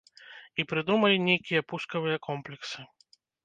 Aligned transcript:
І 0.61 0.65
прыдумалі 0.71 1.21
нейкія 1.27 1.67
пускавыя 1.75 2.17
комплексы. 2.27 2.91